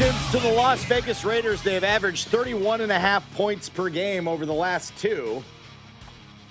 Congratulations 0.00 0.32
to 0.32 0.48
the 0.48 0.54
Las 0.54 0.82
Vegas 0.84 1.24
Raiders. 1.26 1.62
They 1.62 1.74
have 1.74 1.84
averaged 1.84 2.28
31 2.28 2.80
and 2.80 2.90
a 2.90 2.98
half 2.98 3.30
points 3.34 3.68
per 3.68 3.90
game 3.90 4.28
over 4.28 4.46
the 4.46 4.54
last 4.54 4.96
two. 4.96 5.44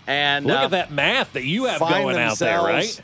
And 0.06 0.46
Look 0.46 0.60
uh, 0.60 0.66
at 0.66 0.72
that 0.72 0.92
math 0.92 1.34
that 1.34 1.46
you 1.46 1.66
have 1.66 1.80
going 1.80 2.16
out 2.16 2.38
there, 2.38 2.60
right? 2.62 3.02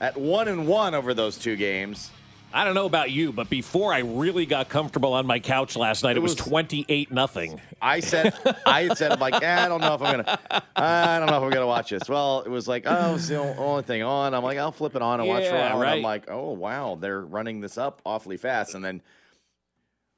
At 0.00 0.16
one 0.16 0.48
and 0.48 0.66
one 0.66 0.96
over 0.96 1.14
those 1.14 1.38
two 1.38 1.54
games. 1.54 2.10
I 2.52 2.64
don't 2.64 2.74
know 2.74 2.86
about 2.86 3.12
you, 3.12 3.30
but 3.32 3.48
before 3.48 3.94
I 3.94 4.00
really 4.00 4.46
got 4.46 4.68
comfortable 4.68 5.12
on 5.12 5.26
my 5.26 5.38
couch 5.38 5.76
last 5.76 6.02
night, 6.02 6.16
it, 6.16 6.18
It 6.18 6.22
was 6.22 6.32
was- 6.34 6.44
28 6.44 7.12
nothing. 7.12 7.60
I 7.80 8.00
said, 8.00 8.34
I 8.66 8.92
said, 8.94 9.12
I'm 9.12 9.20
like, 9.20 9.40
eh, 9.44 9.64
I 9.64 9.68
don't 9.68 9.80
know 9.80 9.94
if 9.94 10.02
I'm 10.02 10.24
gonna, 10.24 10.40
I 10.74 11.20
don't 11.20 11.28
know 11.28 11.36
if 11.36 11.42
I'm 11.44 11.50
gonna 11.50 11.68
watch 11.68 11.90
this. 11.90 12.08
Well, 12.08 12.40
it 12.40 12.50
was 12.50 12.66
like, 12.66 12.82
oh, 12.84 13.14
it's 13.14 13.28
the 13.28 13.38
only 13.38 13.84
thing 13.84 14.02
on. 14.02 14.34
I'm 14.34 14.42
like, 14.42 14.58
I'll 14.58 14.72
flip 14.72 14.96
it 14.96 15.02
on 15.02 15.20
and 15.20 15.28
watch 15.28 15.44
for 15.44 15.54
a 15.54 15.58
while. 15.60 15.82
And 15.82 15.88
I'm 15.88 16.02
like, 16.02 16.28
oh 16.28 16.50
wow, 16.50 16.98
they're 17.00 17.20
running 17.20 17.60
this 17.60 17.78
up 17.78 18.02
awfully 18.04 18.36
fast. 18.36 18.74
And 18.74 18.84
then 18.84 19.00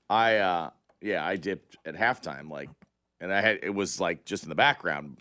I, 0.08 0.36
uh 0.36 0.70
yeah, 1.00 1.24
I 1.24 1.36
dipped 1.36 1.76
at 1.84 1.94
halftime, 1.94 2.50
like, 2.50 2.70
and 3.20 3.32
I 3.32 3.40
had 3.40 3.60
it 3.62 3.70
was 3.74 4.00
like 4.00 4.24
just 4.24 4.42
in 4.42 4.48
the 4.48 4.54
background 4.54 5.18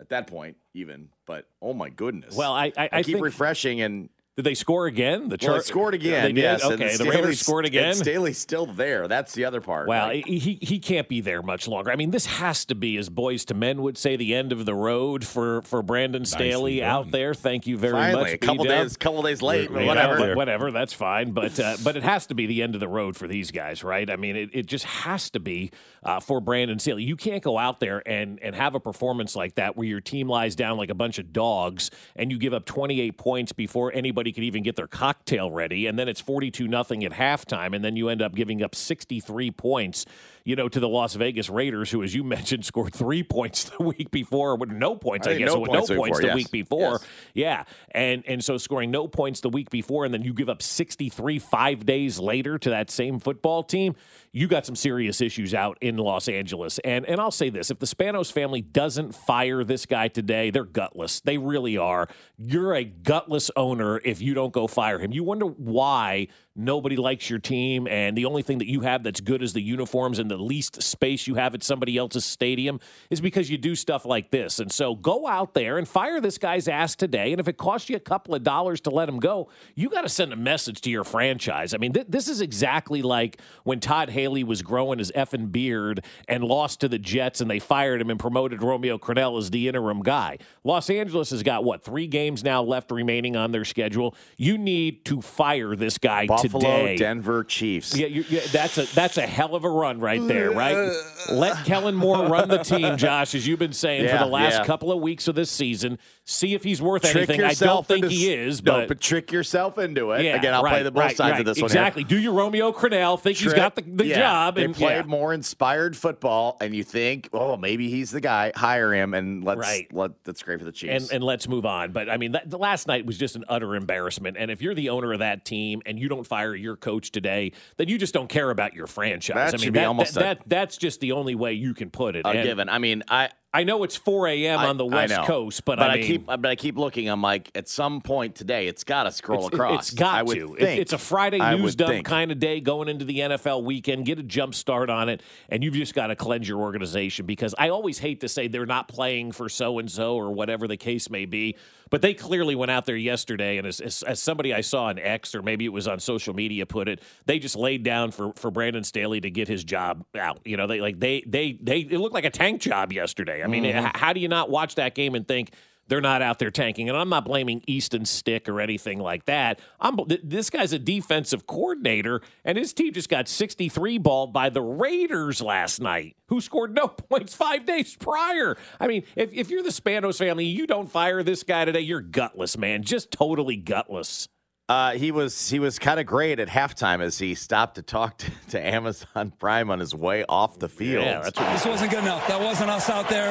at 0.00 0.10
that 0.10 0.26
point, 0.26 0.56
even. 0.74 1.08
But 1.26 1.48
oh 1.62 1.74
my 1.74 1.90
goodness. 1.90 2.34
Well, 2.34 2.52
I 2.52 2.72
I, 2.76 2.88
I, 2.92 3.02
keep 3.02 3.14
think, 3.14 3.24
refreshing 3.24 3.80
and 3.80 4.08
did 4.36 4.44
they 4.44 4.54
score 4.54 4.86
again? 4.86 5.28
The 5.30 5.38
well, 5.40 5.52
Char- 5.52 5.56
it 5.56 5.64
scored 5.64 5.94
again. 5.94 6.22
They 6.24 6.32
did? 6.32 6.42
Yes, 6.42 6.62
and 6.62 6.74
Okay, 6.74 6.94
the 6.96 7.04
Raiders 7.04 7.40
scored 7.40 7.64
and 7.64 7.74
again. 7.74 7.94
Staley's 7.94 8.36
still 8.36 8.66
there. 8.66 9.08
That's 9.08 9.32
the 9.32 9.46
other 9.46 9.62
part. 9.62 9.88
Well, 9.88 10.08
Like, 10.08 10.26
he 10.26 10.58
he 10.60 10.78
can't 10.78 11.08
be 11.08 11.22
there 11.22 11.40
much 11.42 11.66
longer. 11.66 11.90
I 11.90 11.96
mean, 11.96 12.10
this 12.10 12.26
has 12.26 12.66
to 12.66 12.74
be, 12.74 12.98
as 12.98 13.08
Boyz 13.08 13.50
II 13.50 13.56
Men 13.58 13.80
would 13.82 13.96
say, 13.96 14.14
the 14.16 14.34
end 14.34 14.52
of 14.52 14.66
the 14.66 14.74
road 14.74 15.24
for 15.26 15.62
for 15.62 15.82
Brandon 15.82 16.26
Staley 16.26 16.80
done. 16.80 16.88
out 16.88 17.10
there. 17.12 17.32
Thank 17.32 17.66
you 17.66 17.78
very 17.78 17.94
finally, 17.94 18.22
much. 18.24 18.32
a 18.34 18.38
couple 18.38 18.64
B-Dub. 18.64 18.82
days, 18.84 18.96
couple 18.98 19.22
days 19.22 19.40
late, 19.40 19.68
but 19.72 19.78
You 19.80 19.86
know, 19.86 19.86
whatever. 19.86 20.18
but 20.18 20.36
whatever, 20.36 20.70
that's 20.70 20.92
fine. 20.92 21.30
But 21.32 21.58
uh, 21.58 21.76
but 21.82 21.96
it 21.96 22.02
has 22.02 22.26
to 22.26 22.34
be 22.34 22.44
the 22.44 22.62
end 22.62 22.74
of 22.74 22.80
the 22.80 22.88
road 22.88 23.16
for 23.16 23.26
these 23.26 23.50
guys, 23.50 23.82
right? 23.82 24.08
I 24.10 24.16
mean, 24.16 24.36
it, 24.36 24.50
it 24.52 24.66
just 24.66 24.84
has 24.84 25.30
to 25.30 25.40
be 25.40 25.70
uh, 26.02 26.20
for 26.20 26.40
Brandon 26.42 26.78
Staley. 26.78 27.04
You 27.04 27.16
can't 27.16 27.42
go 27.42 27.56
out 27.56 27.80
there 27.80 28.02
and 28.06 28.38
and 28.42 28.54
have 28.54 28.74
a 28.74 28.80
performance 28.80 29.34
like 29.34 29.54
that 29.54 29.78
where 29.78 29.86
your 29.86 30.02
team 30.02 30.28
lies 30.28 30.54
down 30.54 30.76
like 30.76 30.90
a 30.90 30.94
bunch 30.94 31.18
of 31.18 31.32
dogs 31.32 31.90
and 32.14 32.30
you 32.30 32.38
give 32.38 32.52
up 32.52 32.66
28 32.66 33.16
points 33.16 33.52
before 33.52 33.92
anybody 33.94 34.25
could 34.32 34.44
even 34.44 34.62
get 34.62 34.76
their 34.76 34.86
cocktail 34.86 35.50
ready, 35.50 35.86
and 35.86 35.98
then 35.98 36.08
it's 36.08 36.20
42 36.20 36.68
nothing 36.68 37.04
at 37.04 37.12
halftime, 37.12 37.74
and 37.74 37.84
then 37.84 37.96
you 37.96 38.08
end 38.08 38.22
up 38.22 38.34
giving 38.34 38.62
up 38.62 38.74
63 38.74 39.50
points. 39.50 40.06
You 40.46 40.54
know, 40.54 40.68
to 40.68 40.78
the 40.78 40.88
Las 40.88 41.16
Vegas 41.16 41.50
Raiders, 41.50 41.90
who, 41.90 42.04
as 42.04 42.14
you 42.14 42.22
mentioned, 42.36 42.64
scored 42.64 42.94
three 42.94 43.24
points 43.24 43.64
the 43.64 43.82
week 43.82 44.12
before, 44.12 44.56
with 44.56 44.70
no 44.70 44.94
points, 44.94 45.26
I 45.26 45.32
I, 45.32 45.38
guess, 45.38 45.52
no 45.52 45.58
with 45.58 45.70
points 45.70 45.90
no 45.90 45.96
points 45.96 46.18
before, 46.18 46.20
the 46.20 46.26
yes. 46.28 46.34
week 46.36 46.50
before. 46.52 46.92
Yes. 46.92 47.06
Yeah, 47.34 47.64
and 47.90 48.22
and 48.28 48.44
so 48.44 48.56
scoring 48.56 48.92
no 48.92 49.08
points 49.08 49.40
the 49.40 49.50
week 49.50 49.70
before, 49.70 50.04
and 50.04 50.14
then 50.14 50.22
you 50.22 50.32
give 50.32 50.48
up 50.48 50.62
63 50.62 51.40
five 51.40 51.84
days 51.84 52.20
later 52.20 52.58
to 52.58 52.70
that 52.70 52.90
same 52.90 53.18
football 53.18 53.64
team. 53.64 53.96
You 54.30 54.46
got 54.46 54.64
some 54.66 54.76
serious 54.76 55.20
issues 55.20 55.52
out 55.52 55.78
in 55.80 55.96
Los 55.96 56.28
Angeles, 56.28 56.78
and 56.78 57.04
and 57.06 57.20
I'll 57.20 57.32
say 57.32 57.50
this: 57.50 57.72
if 57.72 57.80
the 57.80 57.86
Spanos 57.86 58.30
family 58.30 58.62
doesn't 58.62 59.16
fire 59.16 59.64
this 59.64 59.84
guy 59.84 60.06
today, 60.06 60.50
they're 60.50 60.64
gutless. 60.64 61.20
They 61.20 61.38
really 61.38 61.76
are. 61.76 62.06
You're 62.38 62.74
a 62.74 62.84
gutless 62.84 63.50
owner 63.56 64.00
if 64.04 64.22
you 64.22 64.34
don't 64.34 64.52
go 64.52 64.68
fire 64.68 65.00
him. 65.00 65.10
You 65.12 65.24
wonder 65.24 65.46
why 65.46 66.28
nobody 66.54 66.96
likes 66.96 67.28
your 67.28 67.38
team, 67.38 67.86
and 67.86 68.16
the 68.16 68.24
only 68.26 68.42
thing 68.42 68.58
that 68.58 68.68
you 68.68 68.82
have 68.82 69.02
that's 69.02 69.20
good 69.20 69.42
is 69.42 69.52
the 69.52 69.62
uniforms 69.62 70.18
and 70.18 70.30
the 70.30 70.35
least 70.36 70.82
space 70.82 71.26
you 71.26 71.34
have 71.34 71.54
at 71.54 71.62
somebody 71.62 71.96
else's 71.96 72.24
stadium 72.24 72.80
is 73.10 73.20
because 73.20 73.50
you 73.50 73.58
do 73.58 73.74
stuff 73.74 74.04
like 74.04 74.30
this. 74.30 74.58
And 74.58 74.70
so 74.70 74.94
go 74.94 75.26
out 75.26 75.54
there 75.54 75.78
and 75.78 75.88
fire 75.88 76.20
this 76.20 76.38
guy's 76.38 76.68
ass 76.68 76.94
today. 76.94 77.32
And 77.32 77.40
if 77.40 77.48
it 77.48 77.56
costs 77.56 77.88
you 77.88 77.96
a 77.96 78.00
couple 78.00 78.34
of 78.34 78.42
dollars 78.42 78.80
to 78.82 78.90
let 78.90 79.08
him 79.08 79.18
go, 79.18 79.48
you 79.74 79.88
got 79.88 80.02
to 80.02 80.08
send 80.08 80.32
a 80.32 80.36
message 80.36 80.80
to 80.82 80.90
your 80.90 81.04
franchise. 81.04 81.74
I 81.74 81.78
mean, 81.78 81.92
th- 81.92 82.06
this 82.08 82.28
is 82.28 82.40
exactly 82.40 83.02
like 83.02 83.40
when 83.64 83.80
Todd 83.80 84.10
Haley 84.10 84.44
was 84.44 84.62
growing 84.62 84.98
his 84.98 85.12
effing 85.12 85.50
beard 85.52 86.04
and 86.28 86.44
lost 86.44 86.80
to 86.80 86.88
the 86.88 86.98
Jets, 86.98 87.40
and 87.40 87.50
they 87.50 87.58
fired 87.58 88.00
him 88.00 88.10
and 88.10 88.18
promoted 88.18 88.62
Romeo 88.62 88.98
Crennel 88.98 89.38
as 89.38 89.50
the 89.50 89.68
interim 89.68 90.02
guy. 90.02 90.38
Los 90.64 90.90
Angeles 90.90 91.30
has 91.30 91.42
got 91.42 91.64
what 91.64 91.84
three 91.84 92.06
games 92.06 92.42
now 92.44 92.62
left 92.62 92.90
remaining 92.90 93.36
on 93.36 93.52
their 93.52 93.64
schedule. 93.64 94.14
You 94.36 94.58
need 94.58 95.04
to 95.06 95.20
fire 95.20 95.76
this 95.76 95.98
guy 95.98 96.26
Buffalo, 96.26 96.60
today. 96.60 96.96
Denver, 96.96 97.44
Chiefs. 97.44 97.96
Yeah, 97.96 98.06
you, 98.06 98.24
yeah, 98.28 98.40
that's 98.52 98.78
a 98.78 98.82
that's 98.94 99.16
a 99.16 99.26
hell 99.26 99.54
of 99.54 99.64
a 99.64 99.70
run 99.70 100.00
right 100.00 100.20
there, 100.28 100.50
right? 100.50 100.92
Let 101.30 101.64
Kellen 101.64 101.94
Moore 101.94 102.26
run 102.26 102.48
the 102.48 102.58
team, 102.58 102.96
Josh, 102.98 103.34
as 103.34 103.46
you've 103.46 103.58
been 103.58 103.72
saying 103.72 104.04
Yeah, 104.04 104.18
for 104.18 104.24
the 104.24 104.30
last 104.30 104.58
yeah. 104.58 104.64
couple 104.64 104.92
of 104.92 105.00
weeks 105.00 105.26
of 105.28 105.34
this 105.34 105.50
season. 105.50 105.98
See 106.24 106.54
if 106.54 106.64
he's 106.64 106.82
worth 106.82 107.02
Trick 107.02 107.28
anything. 107.30 107.42
I 107.44 107.54
don't 107.54 107.86
think 107.86 108.06
he 108.06 108.32
is, 108.32 108.62
no, 108.62 108.72
but. 108.72 108.88
but 108.88 109.00
trick 109.00 109.30
yourself 109.30 109.78
into 109.78 110.10
it. 110.12 110.24
yeah, 110.24 110.36
Again, 110.36 110.54
I'll 110.54 110.62
play 110.62 110.82
the 110.82 110.90
both 110.90 111.00
right, 111.04 111.16
sides 111.16 111.32
right. 111.32 111.40
of 111.40 111.46
this 111.46 111.58
exactly. 111.58 112.02
one. 112.02 112.10
here. 112.10 112.18
Do 112.18 112.22
your 112.22 112.32
Romeo 112.32 112.72
Crennel 112.72 113.20
think 113.20 113.38
he's 113.38 113.52
got 113.54 113.76
the, 113.76 113.82
the 113.82 114.12
job? 114.12 114.56
They 114.56 114.64
and 114.64 114.74
played 114.74 115.06
more 115.06 115.32
inspired 115.32 115.96
football, 115.96 116.56
and 116.60 116.74
you 116.74 116.82
think, 116.82 117.28
oh, 117.32 117.56
maybe 117.56 117.88
he's 117.90 118.10
the 118.10 118.20
guy. 118.20 118.52
Hire 118.56 118.92
him, 118.92 119.14
and 119.14 119.44
let's 119.44 119.60
Right. 119.60 119.92
let 119.92 120.24
that's 120.24 120.42
great 120.42 120.58
for 120.58 120.64
the 120.64 120.72
Chiefs. 120.72 121.04
and, 121.10 121.16
and 121.16 121.24
let's 121.24 121.46
move 121.48 121.64
on. 121.64 121.92
But 121.92 122.10
I 122.10 122.16
mean, 122.16 122.32
that, 122.32 122.50
the 122.50 122.58
last 122.58 122.88
night 122.88 123.06
was 123.06 123.16
just 123.18 123.36
an 123.36 123.44
utter 123.48 123.76
embarrassment. 123.76 124.36
And 124.36 124.50
if 124.50 124.60
you're 124.60 124.74
the 124.74 124.88
owner 124.90 125.12
of 125.12 125.20
that 125.20 125.44
team 125.44 125.80
and 125.86 125.96
you 125.98 126.08
don't 126.08 126.26
fire 126.26 126.54
your 126.56 126.76
coach 126.76 127.12
today, 127.12 127.52
then 127.76 127.88
you 127.88 127.98
just 127.98 128.12
don't 128.14 128.28
care 128.28 128.50
about 128.50 128.74
your 128.74 128.88
franchise. 128.88 129.34
That 129.36 129.48
I 129.48 129.52
mean, 129.52 129.58
should 129.60 129.72
be 129.74 129.78
that, 129.78 129.86
almost 129.86 130.15
that, 130.20 130.42
that's 130.46 130.76
just 130.76 131.00
the 131.00 131.12
only 131.12 131.34
way 131.34 131.52
you 131.52 131.74
can 131.74 131.90
put 131.90 132.16
it. 132.16 132.24
a 132.24 132.28
And 132.28 132.42
given. 132.42 132.68
I 132.68 132.78
mean, 132.78 133.02
I 133.08 133.30
I 133.54 133.64
know 133.64 133.84
it's 133.84 133.96
4 133.96 134.28
a.m. 134.28 134.60
On 134.60 134.76
the 134.76 134.84
I 134.84 134.94
West 134.94 135.16
know. 135.16 135.24
Coast, 135.24 135.64
but, 135.64 135.78
but 135.78 135.90
I, 135.90 135.94
I, 135.94 136.02
keep 136.02 136.26
but 136.26 136.44
I 136.44 136.56
keep 136.56 136.76
looking. 136.76 137.08
I'm 137.08 137.22
like, 137.22 137.50
at 137.54 137.68
some 137.68 138.02
point 138.02 138.34
today, 138.34 138.66
it's 138.66 138.84
got 138.84 139.04
to 139.04 139.12
scroll 139.12 139.46
It's, 139.46 139.54
across. 139.54 139.88
it's 139.88 139.98
got 139.98 140.28
I 140.28 140.34
to. 140.34 140.56
Think, 140.56 140.80
it's 140.80 140.92
a 140.92 140.98
Friday 140.98 141.38
news 141.38 141.74
dump 141.74 142.04
kind 142.04 142.30
of 142.30 142.38
day 142.38 142.60
going 142.60 142.88
into 142.88 143.06
the 143.06 143.20
NFL 143.20 143.62
weekend. 143.62 144.04
Get 144.04 144.18
a 144.18 144.22
jump 144.22 144.54
start 144.54 144.90
on 144.90 145.08
it, 145.08 145.22
and 145.48 145.64
you've 145.64 145.74
just 145.74 145.94
got 145.94 146.08
to 146.08 146.16
cleanse 146.16 146.46
your 146.46 146.60
organization 146.60 147.24
because 147.24 147.54
I 147.56 147.70
always 147.70 147.98
hate 147.98 148.20
to 148.20 148.28
say 148.28 148.46
they're 148.48 148.66
not 148.66 148.88
playing 148.88 149.32
for 149.32 149.48
so 149.48 149.78
and 149.78 149.90
so 149.90 150.16
or 150.16 150.32
whatever 150.32 150.68
the 150.68 150.76
case 150.76 151.08
may 151.08 151.24
be, 151.24 151.56
but 151.88 152.02
they 152.02 152.12
clearly 152.12 152.56
went 152.56 152.70
out 152.70 152.84
there 152.84 152.96
yesterday, 152.96 153.56
and 153.56 153.66
as, 153.66 153.80
as, 153.80 154.02
as 154.02 154.20
somebody 154.20 154.52
I 154.52 154.60
saw 154.60 154.86
on 154.86 154.98
X 154.98 155.34
or 155.34 155.40
maybe 155.40 155.64
it 155.64 155.72
was 155.72 155.88
on 155.88 155.98
social 156.00 156.34
media 156.34 156.66
put 156.66 156.88
it, 156.88 157.00
they 157.24 157.38
just 157.38 157.56
laid 157.56 157.84
down 157.84 158.10
for 158.10 158.34
for 158.34 158.50
Brandon 158.50 158.84
Staley 158.84 159.20
to 159.22 159.30
get 159.30 159.48
his 159.48 159.64
job 159.64 160.04
out. 160.18 160.40
You 160.44 160.58
know, 160.58 160.66
they 160.66 160.82
like 160.82 161.00
they 161.00 161.22
they 161.26 161.52
they 161.62 161.78
it 161.78 161.98
looked 161.98 162.14
like 162.14 162.26
a 162.26 162.30
tank 162.30 162.60
job 162.60 162.92
yesterday. 162.92 163.45
I 163.46 163.50
mean, 163.50 163.64
Mm-hmm. 163.64 163.96
how 163.98 164.12
do 164.12 164.20
you 164.20 164.28
not 164.28 164.50
watch 164.50 164.74
that 164.76 164.94
game 164.94 165.14
and 165.14 165.26
think? 165.26 165.52
they're 165.88 166.00
not 166.00 166.20
out 166.20 166.40
there 166.40 166.50
tanking. 166.50 166.88
And 166.88 166.98
I'm 166.98 167.08
not 167.08 167.24
blaming 167.24 167.62
Easton 167.68 168.06
Stick 168.06 168.48
or 168.48 168.60
anything 168.60 168.98
like 168.98 169.24
that. 169.26 169.60
I'm 169.78 169.96
th- 169.96 170.20
this 170.24 170.50
guy's 170.50 170.72
a 170.72 170.80
defensive 170.80 171.46
coordinator, 171.46 172.22
and 172.44 172.58
his 172.58 172.72
team 172.72 172.92
just 172.92 173.08
got 173.08 173.28
63 173.28 173.98
balled 173.98 174.32
by 174.32 174.50
the 174.50 174.60
Raiders 174.62 175.40
last 175.40 175.80
night, 175.80 176.16
who 176.26 176.40
scored 176.40 176.74
no 176.74 176.88
points 177.10 177.36
five 177.36 177.66
days 177.66 177.94
prior. 177.94 178.56
I 178.80 178.88
mean, 178.88 179.04
if, 179.14 179.32
if 179.32 179.48
you're 179.48 179.62
the 179.62 179.68
Spanos 179.68 180.18
family, 180.18 180.46
you 180.46 180.66
don't 180.66 180.90
fire 180.90 181.22
this 181.22 181.44
guy 181.44 181.64
today, 181.66 181.82
you're 181.82 182.00
gutless, 182.00 182.58
man. 182.58 182.82
Just 182.82 183.12
totally 183.12 183.54
gutless. 183.54 184.26
Uh, 184.68 184.92
he 184.92 185.12
was 185.12 185.48
he 185.48 185.60
was 185.60 185.78
kind 185.78 186.00
of 186.00 186.06
great 186.06 186.40
at 186.40 186.48
halftime 186.48 187.00
as 187.00 187.18
he 187.18 187.36
stopped 187.36 187.76
to 187.76 187.82
talk 187.82 188.18
to, 188.18 188.30
to 188.48 188.60
Amazon 188.60 189.32
Prime 189.38 189.70
on 189.70 189.78
his 189.78 189.94
way 189.94 190.24
off 190.28 190.58
the 190.58 190.68
field. 190.68 191.04
Yeah, 191.04 191.20
that's 191.20 191.38
what 191.38 191.52
This 191.52 191.64
wasn't 191.64 191.90
good 191.92 192.02
enough. 192.02 192.26
That 192.26 192.40
wasn't 192.40 192.70
us 192.70 192.90
out 192.90 193.08
there. 193.08 193.30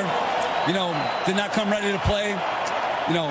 You 0.68 0.74
know, 0.74 0.94
did 1.26 1.36
not 1.36 1.52
come 1.52 1.70
ready 1.70 1.92
to 1.92 2.00
play. 2.00 2.30
You 3.08 3.14
know, 3.14 3.28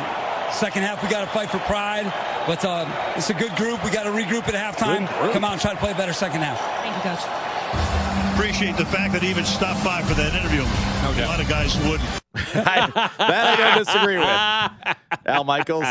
second 0.53 0.83
half 0.83 1.03
we 1.03 1.09
got 1.09 1.23
to 1.23 1.27
fight 1.27 1.51
for 1.51 1.59
pride. 1.61 2.12
But 2.47 2.62
uh, 2.62 2.87
it's 3.17 3.31
a 3.31 3.35
good 3.35 3.56
group. 3.56 3.83
We 3.83 3.91
got 3.91 4.03
to 4.05 4.11
regroup 4.11 4.47
at 4.49 4.55
halftime. 4.55 5.09
Good 5.09 5.19
group. 5.19 5.33
Come 5.33 5.45
on, 5.45 5.59
try 5.59 5.73
to 5.73 5.79
play 5.79 5.95
better 5.95 6.12
second 6.12 6.43
half. 6.43 6.61
Thank 6.83 6.95
you, 6.97 7.11
Coach. 7.11 8.35
Appreciate 8.35 8.77
the 8.77 8.85
fact 8.85 9.15
that 9.15 9.23
he 9.23 9.31
even 9.31 9.45
stopped 9.47 9.83
by 9.83 10.03
for 10.03 10.12
that 10.15 10.35
interview. 10.35 10.61
A 10.61 11.27
lot 11.27 11.41
of 11.41 11.49
guys 11.49 11.75
wouldn't. 11.89 12.09
I, 12.55 12.91
that 13.19 13.59
I 13.59 13.75
don't 13.75 13.85
disagree 13.85 14.19
with. 14.19 14.97
Al 15.27 15.45
Michaels. 15.45 15.85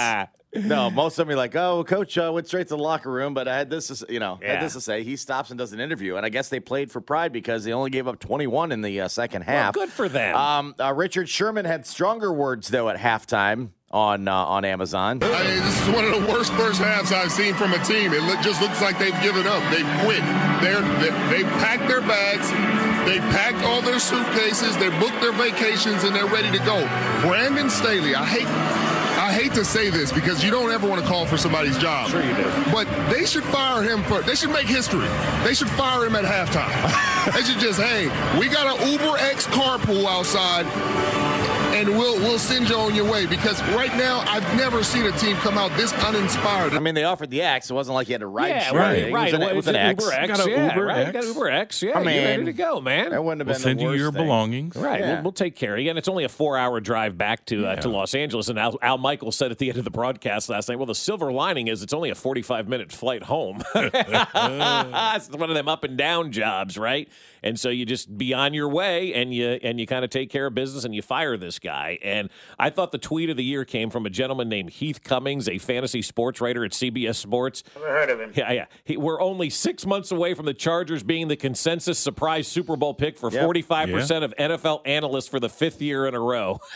No, 0.56 0.90
most 0.90 1.18
of 1.18 1.26
them 1.28 1.34
are 1.34 1.38
like, 1.38 1.56
"Oh, 1.56 1.84
coach 1.84 2.18
uh, 2.18 2.32
went 2.34 2.48
straight 2.48 2.68
to 2.68 2.76
the 2.76 2.82
locker 2.82 3.12
room," 3.12 3.34
but 3.34 3.48
I 3.48 3.58
had 3.58 3.70
this, 3.70 3.88
to, 3.88 4.06
you 4.12 4.20
know, 4.20 4.40
Yeah. 4.42 4.54
had 4.54 4.64
this 4.64 4.74
to 4.74 4.82
say. 4.82 5.04
He 5.04 5.16
stops 5.16 5.50
and 5.50 5.58
does 5.58 5.74
an 5.74 5.80
interview, 5.80 6.16
and 6.16 6.26
I 6.26 6.30
guess 6.30 6.50
they 6.50 6.60
played 6.60 6.92
for 6.92 7.02
pride 7.02 7.32
because 7.34 7.64
they 7.64 7.74
only 7.74 7.90
gave 7.90 8.08
up 8.08 8.20
21 8.20 8.72
in 8.72 8.82
the 8.82 9.02
uh, 9.02 9.08
second 9.08 9.44
half. 9.44 9.74
good 9.74 9.90
for 9.90 10.08
them. 10.08 10.36
Um, 10.36 10.76
uh, 10.80 10.94
Richard 10.94 11.28
Sherman 11.30 11.66
had 11.66 11.86
stronger 11.86 12.32
words 12.32 12.68
though 12.70 12.90
at 12.90 12.98
halftime 12.98 13.70
on 13.92 14.28
uh, 14.28 14.34
on 14.34 14.64
Amazon. 14.66 15.20
I 15.24 15.28
mean, 15.44 15.60
this 15.64 15.82
is 15.88 15.90
one 15.96 16.06
of 16.06 16.12
the 16.12 16.32
worst 16.32 16.52
first 16.54 16.80
halves 16.80 17.12
I've 17.12 17.32
seen 17.32 17.54
from 17.56 17.74
a 17.74 17.84
team. 17.84 18.14
It 18.14 18.22
look, 18.24 18.40
just 18.42 18.62
looks 18.62 18.82
like 18.82 18.98
they've 19.00 19.20
given 19.22 19.46
up. 19.48 19.62
They've 19.72 19.90
quit. 20.06 20.22
They're, 20.62 20.82
they, 21.02 21.10
they've 21.30 21.52
packed 21.62 21.88
their 21.88 22.02
bags. 22.02 22.50
They 23.10 23.20
packed 23.36 23.64
all 23.66 23.82
their 23.82 24.00
suitcases. 24.00 24.78
They 24.78 24.90
booked 25.00 25.20
their 25.20 25.34
vacations, 25.34 26.04
and 26.06 26.16
they're 26.16 26.26
ready 26.28 26.50
to 26.58 26.64
go. 26.64 26.80
Brandon 27.22 27.70
Staley, 27.70 28.16
I 28.16 28.24
hate, 28.26 28.48
I 28.48 28.93
hate 29.34 29.54
to 29.54 29.66
say 29.66 29.90
this 29.90 30.12
because 30.12 30.44
you 30.44 30.52
don't 30.52 30.72
ever 30.72 30.88
want 30.88 31.02
to 31.02 31.08
call 31.08 31.26
for 31.26 31.38
somebody's 31.38 31.78
job. 31.78 32.10
Sure 32.10 32.24
you 32.24 32.36
do. 32.36 32.44
But 32.72 32.88
they 33.10 33.26
should 33.26 33.44
fire 33.46 33.84
him 33.84 34.04
for. 34.04 34.22
They 34.22 34.36
should 34.36 34.52
make 34.52 34.68
history. 34.68 35.08
They 35.44 35.54
should 35.54 35.70
fire 35.72 36.06
him 36.06 36.16
at 36.16 36.24
halftime. 36.24 37.34
they 37.34 37.44
should 37.44 37.60
just, 37.60 37.80
hey, 37.82 38.08
we 38.40 38.48
got 38.48 38.80
an 38.80 38.92
Uber 38.92 39.18
X 39.18 39.48
carpool 39.48 40.06
outside 40.06 40.66
and 41.74 41.90
we'll 41.90 42.18
we'll 42.20 42.40
send 42.40 42.70
you 42.70 42.76
on 42.76 42.94
your 42.94 43.10
way 43.10 43.26
because 43.26 43.62
right 43.74 43.94
now 43.98 44.20
I've 44.28 44.44
never 44.56 44.84
seen 44.84 45.06
a 45.06 45.12
team 45.14 45.36
come 45.38 45.58
out 45.58 45.76
this 45.76 45.92
uninspired. 45.94 46.74
I 46.74 46.80
mean, 46.80 46.94
they 46.96 47.04
offered 47.04 47.32
the 47.32 47.42
axe. 47.42 47.70
It 47.70 47.74
wasn't 47.74 47.96
like 47.96 48.08
you 48.08 48.14
had 48.14 48.22
to 48.22 48.28
ride 48.28 48.50
yeah, 48.50 48.60
share 48.70 48.80
right, 48.80 48.98
it. 49.00 49.10
It 49.10 49.14
right. 49.14 49.24
was 49.26 49.34
an, 49.34 49.42
it 49.42 49.56
was 49.56 49.68
an 49.68 49.90
Uber 49.90 50.12
X. 50.12 50.28
Got 50.28 50.40
an 50.40 50.50
yeah, 50.50 50.70
Uber 50.70 50.86
right. 50.86 50.98
X. 51.08 51.12
Got 51.14 51.24
Uber 51.26 51.50
X. 51.50 51.82
Yeah, 51.82 51.98
I 51.98 52.02
you're 52.02 52.24
ready 52.24 52.46
to 52.46 52.54
go, 52.54 52.80
man. 52.80 53.10
That 53.10 53.24
wouldn't 53.24 53.42
have 53.42 53.48
been. 53.48 53.54
We'll 53.54 53.54
been 53.56 53.62
send 53.62 53.80
the 53.80 53.84
you 53.84 53.94
your 53.94 54.12
thing. 54.12 54.22
belongings. 54.22 54.76
Right, 54.76 55.00
Yeah. 55.00 55.14
we'll, 55.16 55.24
we'll 55.24 55.32
take 55.32 55.56
care 55.56 55.74
of 55.74 55.80
you. 55.80 55.90
And 55.90 55.98
it's 55.98 56.08
only 56.08 56.24
a 56.24 56.30
four-hour 56.30 56.80
drive 56.80 57.18
back 57.18 57.46
to 57.48 57.66
uh, 57.66 57.76
to 57.78 57.90
Los 57.90 58.14
Angeles. 58.14 58.50
And 58.50 58.60
Al, 58.60 58.78
Al 58.82 58.98
Michael 58.98 59.32
said 59.32 59.52
at 59.52 59.58
the 59.58 59.70
end 59.70 59.78
of 59.80 59.84
the 59.84 59.92
broadcast 59.92 60.50
last 60.50 60.70
night, 60.70 60.78
"Well, 60.78 60.86
the 60.86 60.96
silver 60.96 61.32
lining 61.32 61.68
is 61.68 61.82
it's 61.82 61.94
only 61.94 62.10
a 62.10 62.16
forty-five 62.16 62.68
minute 62.68 62.92
flight 62.92 63.24
home. 63.24 63.64
it's 63.76 65.30
one 65.30 65.50
of 65.50 65.56
them 65.56 65.68
up 65.68 65.84
and 65.84 65.98
down 65.98 66.32
jobs, 66.32 66.78
right? 66.78 67.10
And 67.42 67.60
so 67.60 67.70
you 67.70 67.86
just 67.86 68.16
be 68.18 68.34
on 68.34 68.54
your 68.54 68.70
way, 68.70 69.14
and 69.14 69.34
you 69.34 69.60
and 69.64 69.80
you 69.80 69.88
kind 69.88 70.06
of 70.06 70.12
take 70.12 70.30
care 70.30 70.46
of 70.46 70.54
business, 70.54 70.86
and 70.86 70.94
you 70.96 71.02
fire 71.02 71.36
this 71.36 71.60
guy. 71.60 71.73
And 72.04 72.30
I 72.60 72.70
thought 72.70 72.92
the 72.92 72.98
tweet 72.98 73.30
of 73.30 73.38
the 73.38 73.44
year 73.44 73.66
came 73.66 73.90
from 73.90 74.06
a 74.06 74.10
gentleman 74.10 74.50
named 74.50 74.70
Heath 74.72 75.04
Cummings, 75.04 75.48
a 75.50 75.58
fantasy 75.58 76.02
sports 76.02 76.40
writer 76.42 76.64
at 76.66 76.72
CBS 76.72 77.16
Sports. 77.16 77.64
Never 77.76 77.88
heard 77.88 78.10
of 78.10 78.20
him. 78.20 78.32
Yeah, 78.36 78.52
yeah. 78.52 78.66
He, 78.84 78.98
we're 78.98 79.22
only 79.22 79.50
six 79.50 79.86
months 79.86 80.12
away 80.12 80.34
from 80.34 80.46
the 80.46 80.54
Chargers 80.54 81.04
being 81.04 81.28
the 81.28 81.36
consensus 81.36 81.98
surprise 82.00 82.48
Super 82.48 82.76
Bowl 82.76 82.94
pick 82.94 83.18
for 83.18 83.32
Yep. 83.32 83.44
forty-five 83.44 83.90
percent 83.90 84.24
of 84.24 84.34
NFL 84.38 84.82
analysts 84.86 85.28
for 85.28 85.40
the 85.40 85.50
fifth 85.50 85.82
year 85.82 86.06
in 86.08 86.16
a 86.16 86.20
row. 86.20 86.60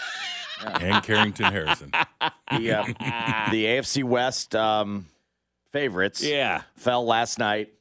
And 0.66 1.04
Carrington 1.04 1.52
Harrison. 1.54 1.92
The, 1.92 2.72
uh, 2.72 2.84
the 3.52 3.66
AFC 3.66 4.04
West 4.04 4.56
um, 4.56 5.06
favorites 5.72 6.24
Yeah, 6.24 6.64
fell 6.76 7.06
last 7.06 7.38
night. 7.38 7.74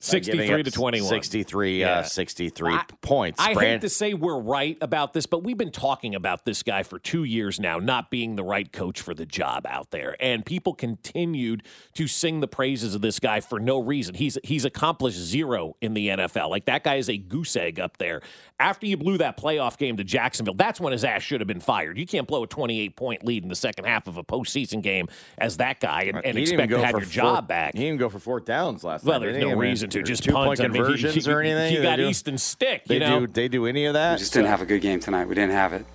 By 0.00 0.18
giving 0.18 0.38
sixty-three 0.40 0.62
to 0.62 0.70
twenty-one. 0.70 1.08
63, 1.08 1.80
Yeah. 1.80 1.98
uh, 1.98 2.02
63 2.02 2.72
I- 2.74 2.84
points. 3.02 3.38
I 3.40 3.52
hate 3.54 3.80
to 3.82 3.88
say 3.88 4.14
we're 4.14 4.38
right 4.40 4.78
about 4.80 5.12
this, 5.12 5.26
but 5.26 5.42
we've 5.42 5.58
been 5.58 5.70
talking 5.70 6.14
about 6.14 6.44
this 6.44 6.62
guy 6.62 6.82
for 6.82 6.98
two 6.98 7.24
years 7.24 7.60
now, 7.60 7.78
not 7.78 8.10
being 8.10 8.36
the 8.36 8.42
right 8.44 8.70
coach 8.72 9.00
for 9.02 9.12
the 9.14 9.26
job 9.26 9.66
out 9.68 9.90
there, 9.90 10.16
and 10.20 10.44
people 10.46 10.74
continued 10.74 11.62
to 11.94 12.06
sing 12.06 12.40
the 12.40 12.48
praises 12.48 12.94
of 12.94 13.02
this 13.02 13.18
guy 13.20 13.40
for 13.40 13.60
no 13.60 13.78
reason. 13.78 14.14
He's 14.14 14.38
he's 14.42 14.64
accomplished 14.64 15.18
zero 15.18 15.76
in 15.80 15.92
the 15.94 16.08
NFL. 16.08 16.48
Like 16.48 16.64
that 16.64 16.82
guy 16.82 16.94
is 16.96 17.08
a 17.10 17.18
goose 17.18 17.54
egg 17.56 17.78
up 17.78 17.98
there. 17.98 18.22
After 18.58 18.86
you 18.86 18.96
blew 18.98 19.18
that 19.18 19.38
playoff 19.38 19.78
game 19.78 19.96
to 19.98 20.04
Jacksonville, 20.04 20.54
that's 20.54 20.80
when 20.80 20.92
his 20.92 21.02
ass 21.04 21.22
should 21.22 21.40
have 21.40 21.48
been 21.48 21.60
fired. 21.60 21.98
You 21.98 22.06
can't 22.06 22.26
blow 22.26 22.42
a 22.42 22.46
twenty-eight 22.46 22.96
point 22.96 23.24
lead 23.24 23.42
in 23.42 23.48
the 23.50 23.54
second 23.54 23.84
half 23.86 24.06
of 24.06 24.16
a 24.16 24.24
postseason 24.24 24.82
game 24.82 25.08
as 25.38 25.58
that 25.58 25.80
guy 25.80 26.02
and, 26.02 26.16
and 26.24 26.38
He 26.38 26.44
didn't 26.44 26.54
even 26.54 26.60
expect 26.64 26.70
to 26.70 26.86
have 26.86 26.90
your 26.92 27.00
four- 27.02 27.10
job 27.34 27.48
back. 27.48 27.74
He 27.74 27.80
didn't 27.80 27.86
even 27.88 27.98
go 27.98 28.08
for 28.08 28.18
fourth 28.18 28.44
downs 28.46 28.82
last 28.84 29.04
Well, 29.04 29.20
night. 29.20 29.32
there's 29.32 29.44
no 29.44 29.54
reason 29.56 29.89
to 29.92 30.00
or 30.00 30.02
just 30.02 30.24
two 30.24 30.32
punt. 30.32 30.46
point 30.46 30.60
I 30.60 30.64
mean, 30.64 30.72
he- 30.72 30.78
conversions 30.78 31.26
he, 31.26 31.32
or 31.32 31.40
anything. 31.40 31.76
He 31.76 31.82
got 31.82 31.96
do? 31.96 32.08
Easton 32.08 32.38
Stick. 32.38 32.84
They 32.86 32.94
you 32.94 33.00
know? 33.00 33.20
do. 33.20 33.26
They 33.26 33.48
do 33.48 33.66
any 33.66 33.86
of 33.86 33.94
that? 33.94 34.12
We 34.12 34.18
just 34.18 34.32
didn't 34.32 34.48
have 34.48 34.62
a 34.62 34.66
good 34.66 34.80
game 34.80 35.00
tonight. 35.00 35.26
We 35.26 35.34
didn't 35.34 35.52
have 35.52 35.72
it 35.72 35.86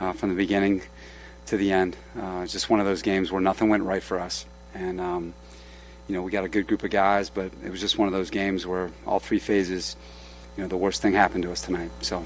uh, 0.00 0.12
from 0.12 0.30
the 0.30 0.34
beginning 0.34 0.82
to 1.46 1.56
the 1.56 1.72
end. 1.72 1.96
Uh, 2.18 2.40
it's 2.42 2.52
just 2.52 2.70
one 2.70 2.80
of 2.80 2.86
those 2.86 3.02
games 3.02 3.30
where 3.30 3.40
nothing 3.40 3.68
went 3.68 3.82
right 3.84 4.02
for 4.02 4.18
us. 4.18 4.46
And, 4.74 5.00
um, 5.00 5.34
you 6.08 6.14
know, 6.14 6.22
we 6.22 6.30
got 6.30 6.44
a 6.44 6.48
good 6.48 6.66
group 6.66 6.82
of 6.82 6.90
guys, 6.90 7.30
but 7.30 7.52
it 7.64 7.70
was 7.70 7.80
just 7.80 7.98
one 7.98 8.08
of 8.08 8.12
those 8.12 8.30
games 8.30 8.66
where 8.66 8.90
all 9.06 9.20
three 9.20 9.38
phases, 9.38 9.96
you 10.56 10.62
know, 10.62 10.68
the 10.68 10.76
worst 10.76 11.02
thing 11.02 11.12
happened 11.12 11.44
to 11.44 11.52
us 11.52 11.62
tonight. 11.62 11.90
So 12.00 12.24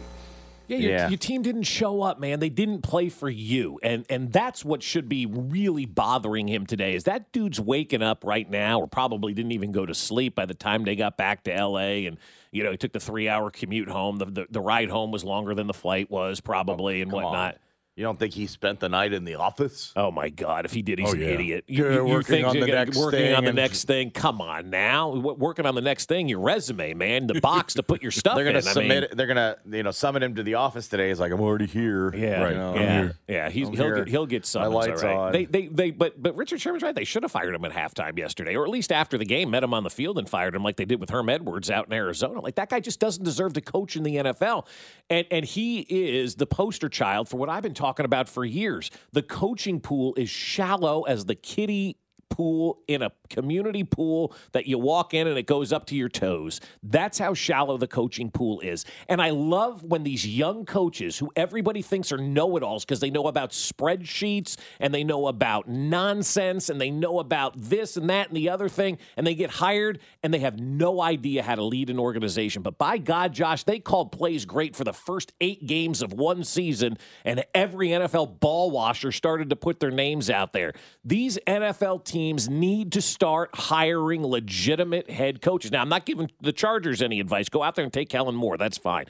Yeah, 0.69 0.77
your, 0.77 0.91
Yeah. 0.93 1.09
your 1.09 1.19
team 1.19 1.43
didn't 1.43 1.65
show 1.65 2.03
up, 2.03 2.21
man. 2.21 2.41
They 2.41 2.49
didn't 2.51 2.83
play 2.83 3.09
for 3.09 3.29
you, 3.29 3.81
and 3.83 4.05
and 4.09 4.33
that's 4.33 4.65
what 4.65 4.83
should 4.83 5.09
be 5.09 5.27
really 5.27 5.87
bothering 5.87 6.47
him 6.47 6.67
today. 6.67 6.95
Is 6.95 7.05
that 7.05 7.33
dude's 7.33 7.59
waking 7.61 8.03
up 8.03 8.23
right 8.25 8.49
now, 8.49 8.79
or 8.81 8.87
probably 8.87 9.35
didn't 9.35 9.53
even 9.53 9.73
go 9.73 9.85
to 9.87 9.95
sleep 9.95 10.35
by 10.35 10.47
the 10.47 10.55
time 10.55 10.85
they 10.85 10.95
got 10.95 11.17
back 11.17 11.43
to 11.45 11.53
L.A. 11.55 12.07
and 12.07 12.19
you 12.53 12.63
know 12.63 12.71
he 12.71 12.77
took 12.77 12.93
the 12.93 13.01
three 13.01 13.29
hour 13.29 13.51
commute 13.51 13.89
home. 13.89 14.19
The, 14.19 14.27
the 14.27 14.47
the 14.51 14.61
ride 14.61 14.91
home 14.91 15.11
was 15.11 15.25
longer 15.25 15.55
than 15.55 15.67
the 15.67 15.75
flight 15.75 16.11
was 16.11 16.41
probably, 16.41 17.01
and 17.03 17.11
whatnot. 17.11 17.55
on. 17.55 17.61
Whatnot. 17.99 18.01
You 18.01 18.05
don't 18.05 18.19
think 18.19 18.35
he 18.35 18.47
spent 18.47 18.81
the 18.81 18.89
night 18.89 19.13
in 19.13 19.25
the 19.25 19.35
office? 19.37 19.93
Oh 19.97 20.11
my 20.11 20.29
God! 20.29 20.65
If 20.65 20.73
he 20.73 20.83
did, 20.83 20.99
he's 20.99 21.09
Oh, 21.09 21.13
an 21.13 21.21
yeah. 21.21 21.27
idiot. 21.27 21.65
Yeah, 21.67 22.01
working 22.01 22.23
think 22.23 22.47
on 22.47 22.55
you're 22.55 22.65
the 22.67 22.73
gonna- 22.73 22.85
next 22.87 22.97
working 22.99 23.19
thing 23.21 23.35
on 23.35 23.45
the 23.45 23.53
next 23.53 23.85
thing. 23.85 24.11
Come 24.11 24.41
on 24.41 24.71
now, 24.71 25.15
W- 25.15 25.35
working 25.37 25.67
on 25.67 25.75
the 25.75 25.81
next 25.81 26.07
thing. 26.09 26.29
Your 26.29 26.41
resume, 26.41 26.95
man, 26.95 27.27
the 27.27 27.41
box 27.41 27.75
to 27.75 27.83
put 27.83 28.03
your 28.03 28.11
stuff 28.13 28.37
They're 28.37 28.45
gonna 28.45 28.59
in. 28.59 28.69
I 28.69 28.73
submit. 28.73 28.89
mean, 29.11 29.17
they're 29.17 29.27
gonna 29.27 29.57
you 29.71 29.83
know 29.83 29.91
summon 29.91 30.23
him 30.23 30.35
to 30.37 30.43
the 30.43 30.55
office 30.55 30.89
today. 30.89 31.09
He's 31.09 31.21
like, 31.21 31.33
I'm 31.33 31.41
already 31.41 31.67
here. 31.67 32.15
Yeah, 32.15 32.43
Right. 32.43 32.53
You 32.53 32.59
know, 32.59 32.71
I'm 32.75 32.81
yeah, 32.81 33.01
here. 33.03 33.17
yeah. 33.29 33.51
He's, 33.51 33.69
I'm 33.69 33.75
he'll 33.75 33.85
here. 33.85 33.97
get, 33.97 34.09
he'll 34.09 34.27
get 34.27 34.55
My 34.55 34.67
lights 34.67 35.03
all 35.03 35.09
right. 35.09 35.17
on. 35.17 35.33
They, 35.33 35.45
they, 35.45 35.67
they. 35.69 35.91
But 35.91 36.23
but 36.23 36.37
Richard 36.37 36.61
Sherman's 36.61 36.83
right. 36.83 36.95
They 36.95 37.05
should 37.05 37.23
have 37.25 37.33
fired 37.33 37.55
him 37.55 37.65
at 37.65 37.73
halftime 37.73 38.17
yesterday, 38.19 38.55
or 38.57 38.65
at 38.65 38.71
least 38.71 38.93
after 38.93 39.19
the 39.19 39.25
game, 39.25 39.51
met 39.51 39.63
him 39.63 39.75
on 39.75 39.83
the 39.85 39.91
field 39.91 40.19
and 40.19 40.29
fired 40.29 40.55
him 40.55 40.63
like 40.63 40.77
they 40.77 40.85
did 40.85 41.01
with 41.01 41.11
Herm 41.11 41.29
Edwards 41.29 41.71
out 41.71 41.87
in 41.87 41.93
Arizona. 41.93 42.41
Like 42.41 42.55
that 42.57 42.69
guy 42.71 42.81
just 42.81 43.01
doesn't 43.01 43.25
deserve 43.25 43.55
to 43.55 43.61
coach 43.61 43.97
in 43.97 44.03
the 44.05 44.17
NFL, 44.17 44.67
and 45.11 45.27
and 45.31 45.45
he 45.45 45.81
is 45.81 46.37
the 46.37 46.47
poster 46.47 46.89
child 46.89 47.29
for 47.29 47.37
what 47.39 47.49
I've 47.49 47.63
been 47.63 47.75
talking 47.75 47.88
about 48.05 48.29
for 48.29 48.45
years. 48.45 48.91
The 49.13 49.23
coaching 49.23 49.81
pool 49.81 50.15
is 50.17 50.29
shallow 50.29 51.03
as 51.05 51.25
the 51.25 51.35
kiddie 51.35 51.97
pool 52.31 52.79
in 52.87 53.03
a 53.03 53.11
community 53.31 53.85
pool 53.85 54.35
that 54.53 54.67
you 54.67 54.79
walk 54.79 55.15
in 55.15 55.27
and 55.27 55.39
it 55.39 55.47
goes 55.47 55.73
up 55.73 55.87
to 55.87 55.95
your 55.95 56.09
toes. 56.09 56.61
That's 56.83 57.19
how 57.19 57.35
shallow 57.35 57.79
the 57.79 57.87
coaching 57.87 58.31
pool 58.31 58.61
is. 58.61 58.85
And 59.09 59.21
I 59.21 59.31
love 59.31 59.83
when 59.83 60.05
these 60.05 60.27
young 60.27 60.65
coaches 60.65 61.19
who 61.19 61.31
everybody 61.35 61.83
thinks 61.83 62.13
are 62.13 62.19
know-it-alls 62.19 62.85
because 62.85 63.01
they 63.01 63.11
know 63.11 63.27
about 63.27 63.51
spreadsheets 63.51 64.57
and 64.79 64.95
they 64.95 65.05
know 65.05 65.27
about 65.27 65.69
nonsense 65.69 66.69
and 66.69 66.81
they 66.81 66.91
know 66.91 67.19
about 67.19 67.55
this 67.57 67.97
and 67.97 68.11
that 68.11 68.29
and 68.29 68.37
the 68.37 68.51
other 68.51 68.69
thing 68.69 68.99
and 69.17 69.27
they 69.27 69.35
get 69.35 69.51
hired 69.51 69.99
and 70.23 70.33
they 70.33 70.41
have 70.41 70.59
no 70.61 71.01
idea 71.01 71.43
how 71.43 71.55
to 71.55 71.65
lead 71.65 71.91
an 71.91 71.99
organization. 71.99 72.63
But 72.63 72.79
by 72.79 72.99
God, 72.99 73.33
Josh, 73.33 73.65
they 73.65 73.79
called 73.79 74.13
plays 74.13 74.45
great 74.45 74.77
for 74.77 74.85
the 74.85 74.93
first 74.93 75.33
8 75.41 75.67
games 75.67 76.03
of 76.03 76.13
one 76.13 76.45
season 76.45 76.99
and 77.25 77.45
every 77.55 77.89
NFL 77.89 78.41
ball 78.41 78.71
washer 78.71 79.13
started 79.13 79.51
to 79.51 79.57
put 79.57 79.81
their 79.81 79.91
names 79.91 80.31
out 80.31 80.53
there. 80.53 80.73
These 81.05 81.39
NFL 81.47 82.05
teams 82.05 82.18
need 82.49 82.93
to 82.93 83.03
start 83.03 83.51
hiring 83.55 84.25
legitimate 84.25 85.11
head 85.11 85.41
coaches. 85.41 85.71
Now, 85.71 85.81
I'm 85.83 85.89
not 85.89 86.07
giving 86.07 86.31
the 86.41 86.53
Chargers 86.53 87.03
any 87.03 87.21
advice. 87.21 87.49
Go 87.49 87.63
out 87.63 87.75
there 87.75 87.85
and 87.85 87.93
take 87.93 88.09
Kellen 88.09 88.35
Moore. 88.35 88.57
That's 88.57 88.79
fine. 88.79 89.07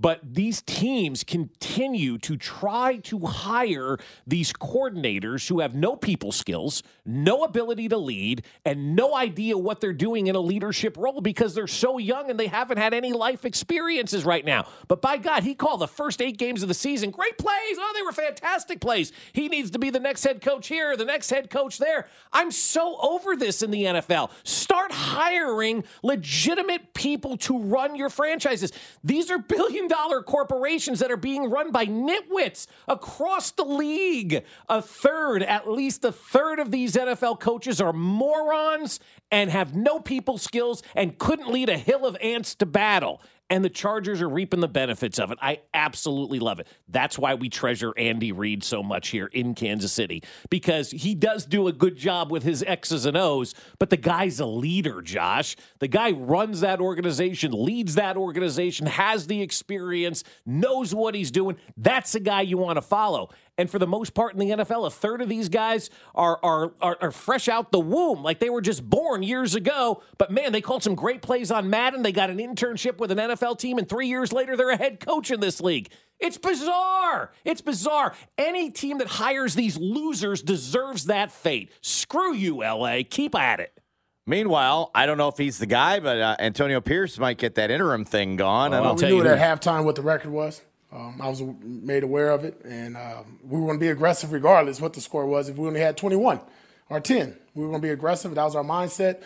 But 0.00 0.20
these 0.22 0.62
teams 0.62 1.24
continue 1.24 2.16
to 2.18 2.36
try 2.38 2.96
to 3.04 3.18
hire 3.20 3.98
these 4.26 4.50
coordinators 4.52 5.46
who 5.48 5.60
have 5.60 5.74
no 5.74 5.94
people 5.94 6.32
skills, 6.32 6.82
no 7.04 7.44
ability 7.44 7.88
to 7.90 7.98
lead, 7.98 8.44
and 8.64 8.96
no 8.96 9.14
idea 9.14 9.58
what 9.58 9.80
they're 9.80 9.92
doing 9.92 10.28
in 10.28 10.36
a 10.36 10.40
leadership 10.40 10.96
role 10.96 11.20
because 11.20 11.54
they're 11.54 11.66
so 11.66 11.98
young 11.98 12.30
and 12.30 12.40
they 12.40 12.46
haven't 12.46 12.78
had 12.78 12.94
any 12.94 13.12
life 13.12 13.44
experiences 13.44 14.24
right 14.24 14.44
now. 14.44 14.66
But 14.88 15.02
by 15.02 15.18
God, 15.18 15.42
he 15.42 15.54
called 15.54 15.80
the 15.80 15.88
first 15.88 16.22
eight 16.22 16.38
games 16.38 16.62
of 16.62 16.68
the 16.68 16.74
season 16.74 17.10
great 17.10 17.36
plays. 17.36 17.76
Oh, 17.78 17.92
they 17.94 18.02
were 18.02 18.12
fantastic 18.12 18.80
plays. 18.80 19.12
He 19.34 19.48
needs 19.48 19.70
to 19.72 19.78
be 19.78 19.90
the 19.90 20.00
next 20.00 20.24
head 20.24 20.40
coach 20.40 20.68
here, 20.68 20.96
the 20.96 21.04
next 21.04 21.28
head 21.28 21.50
coach 21.50 21.76
there. 21.76 22.06
I'm 22.32 22.50
so 22.50 22.96
over 23.02 23.36
this 23.36 23.62
in 23.62 23.70
the 23.70 23.84
NFL. 23.84 24.30
Start 24.44 24.92
hiring 24.92 25.84
legitimate 26.02 26.94
people 26.94 27.36
to 27.38 27.58
run 27.58 27.96
your 27.96 28.08
franchises. 28.08 28.72
These 29.04 29.30
are 29.30 29.38
billion 29.38 29.89
dollar 29.90 30.22
corporations 30.22 31.00
that 31.00 31.10
are 31.10 31.16
being 31.16 31.50
run 31.50 31.72
by 31.72 31.84
nitwits 31.84 32.68
across 32.86 33.50
the 33.50 33.64
league. 33.64 34.44
A 34.68 34.80
third, 34.80 35.42
at 35.42 35.68
least 35.68 36.04
a 36.04 36.12
third 36.12 36.60
of 36.60 36.70
these 36.70 36.94
NFL 36.94 37.40
coaches 37.40 37.80
are 37.80 37.92
morons 37.92 39.00
and 39.32 39.50
have 39.50 39.74
no 39.74 39.98
people 39.98 40.38
skills 40.38 40.84
and 40.94 41.18
couldn't 41.18 41.50
lead 41.50 41.68
a 41.68 41.76
hill 41.76 42.06
of 42.06 42.16
ants 42.22 42.54
to 42.54 42.66
battle. 42.66 43.20
And 43.50 43.64
the 43.64 43.68
Chargers 43.68 44.22
are 44.22 44.28
reaping 44.28 44.60
the 44.60 44.68
benefits 44.68 45.18
of 45.18 45.32
it. 45.32 45.38
I 45.42 45.58
absolutely 45.74 46.38
love 46.38 46.60
it. 46.60 46.68
That's 46.88 47.18
why 47.18 47.34
we 47.34 47.48
treasure 47.48 47.92
Andy 47.96 48.30
Reid 48.30 48.62
so 48.62 48.80
much 48.80 49.08
here 49.08 49.26
in 49.26 49.56
Kansas 49.56 49.92
City 49.92 50.22
because 50.50 50.92
he 50.92 51.16
does 51.16 51.44
do 51.44 51.66
a 51.66 51.72
good 51.72 51.96
job 51.96 52.30
with 52.30 52.44
his 52.44 52.62
X's 52.62 53.06
and 53.06 53.16
O's, 53.16 53.54
but 53.80 53.90
the 53.90 53.96
guy's 53.96 54.38
a 54.38 54.46
leader, 54.46 55.02
Josh. 55.02 55.56
The 55.80 55.88
guy 55.88 56.12
runs 56.12 56.60
that 56.60 56.80
organization, 56.80 57.50
leads 57.52 57.96
that 57.96 58.16
organization, 58.16 58.86
has 58.86 59.26
the 59.26 59.42
experience, 59.42 60.22
knows 60.46 60.94
what 60.94 61.16
he's 61.16 61.32
doing. 61.32 61.56
That's 61.76 62.12
the 62.12 62.20
guy 62.20 62.42
you 62.42 62.56
want 62.56 62.76
to 62.76 62.82
follow. 62.82 63.30
And 63.60 63.68
for 63.68 63.78
the 63.78 63.86
most 63.86 64.14
part 64.14 64.32
in 64.32 64.38
the 64.38 64.48
NFL, 64.56 64.86
a 64.86 64.90
third 64.90 65.20
of 65.20 65.28
these 65.28 65.50
guys 65.50 65.90
are 66.14 66.40
are 66.42 66.72
are, 66.80 66.96
are 67.02 67.10
fresh 67.10 67.46
out 67.46 67.72
the 67.72 67.78
womb, 67.78 68.22
like 68.22 68.38
they 68.38 68.48
were 68.48 68.62
just 68.62 68.88
born 68.88 69.22
years 69.22 69.54
ago. 69.54 70.02
But 70.16 70.30
man, 70.30 70.52
they 70.52 70.62
called 70.62 70.82
some 70.82 70.94
great 70.94 71.20
plays 71.20 71.50
on 71.50 71.68
Madden. 71.68 72.02
They 72.02 72.10
got 72.12 72.30
an 72.30 72.38
internship 72.38 72.96
with 72.96 73.10
an 73.10 73.18
NFL 73.18 73.58
team, 73.58 73.76
and 73.76 73.86
three 73.86 74.06
years 74.06 74.32
later, 74.32 74.56
they're 74.56 74.70
a 74.70 74.78
head 74.78 74.98
coach 74.98 75.30
in 75.30 75.40
this 75.40 75.60
league. 75.60 75.90
It's 76.18 76.38
bizarre. 76.38 77.32
It's 77.44 77.60
bizarre. 77.60 78.14
Any 78.38 78.70
team 78.70 78.96
that 78.96 79.08
hires 79.08 79.54
these 79.54 79.76
losers 79.76 80.40
deserves 80.42 81.04
that 81.06 81.30
fate. 81.30 81.70
Screw 81.82 82.32
you, 82.34 82.60
LA. 82.62 83.00
Keep 83.10 83.34
at 83.34 83.60
it. 83.60 83.78
Meanwhile, 84.26 84.90
I 84.94 85.04
don't 85.04 85.18
know 85.18 85.28
if 85.28 85.36
he's 85.36 85.58
the 85.58 85.66
guy, 85.66 86.00
but 86.00 86.18
uh, 86.18 86.36
Antonio 86.38 86.80
Pierce 86.80 87.18
might 87.18 87.36
get 87.36 87.56
that 87.56 87.70
interim 87.70 88.06
thing 88.06 88.36
gone. 88.36 88.72
I 88.72 88.80
Well, 88.80 88.90
don't 88.90 88.96
we 88.96 89.00
tell 89.02 89.10
knew 89.10 89.16
you 89.24 89.28
at 89.28 89.38
who- 89.38 89.44
halftime 89.44 89.84
what 89.84 89.96
the 89.96 90.02
record 90.02 90.30
was. 90.30 90.62
Um, 90.92 91.20
I 91.20 91.28
was 91.28 91.40
made 91.62 92.02
aware 92.02 92.30
of 92.30 92.44
it, 92.44 92.60
and 92.64 92.96
um, 92.96 93.38
we 93.44 93.58
were 93.60 93.66
going 93.66 93.78
to 93.78 93.80
be 93.84 93.88
aggressive 93.90 94.32
regardless 94.32 94.80
what 94.80 94.92
the 94.92 95.00
score 95.00 95.24
was. 95.26 95.48
If 95.48 95.56
we 95.56 95.66
only 95.68 95.80
had 95.80 95.96
21 95.96 96.40
or 96.88 97.00
10, 97.00 97.36
we 97.54 97.62
were 97.62 97.68
going 97.70 97.80
to 97.80 97.86
be 97.86 97.92
aggressive. 97.92 98.34
That 98.34 98.44
was 98.44 98.56
our 98.56 98.64
mindset. 98.64 99.22